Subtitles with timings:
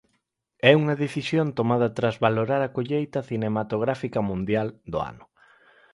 [0.71, 5.25] "É unha decisión tomada tras valorar a colleita cinematográfica mundial do ano".